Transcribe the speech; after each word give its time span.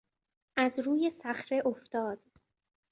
از 0.57 0.79
روی 0.79 1.09
صخره 1.09 1.61
افتاد. 1.65 2.19